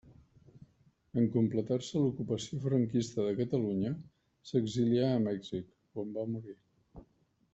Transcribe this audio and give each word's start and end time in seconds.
En 1.23 1.27
completar-se 1.35 1.99
l'ocupació 2.05 2.59
franquista 2.63 3.27
de 3.27 3.35
Catalunya 3.41 3.93
s'exilià 4.53 5.13
a 5.17 5.21
Mèxic, 5.29 5.71
on 6.05 6.13
va 6.17 6.27
morir. 6.37 6.57